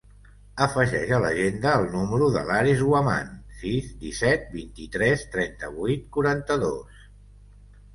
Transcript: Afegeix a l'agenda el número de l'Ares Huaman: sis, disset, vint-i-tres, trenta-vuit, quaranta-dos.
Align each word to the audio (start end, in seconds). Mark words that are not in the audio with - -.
Afegeix 0.65 1.11
a 1.17 1.19
l'agenda 1.25 1.73
el 1.81 1.85
número 1.97 2.31
de 2.37 2.43
l'Ares 2.49 2.83
Huaman: 2.87 3.31
sis, 3.63 3.95
disset, 4.03 4.51
vint-i-tres, 4.59 5.31
trenta-vuit, 5.39 6.13
quaranta-dos. 6.19 7.03